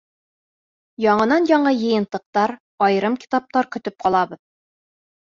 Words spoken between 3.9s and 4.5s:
ҡалабыҙ.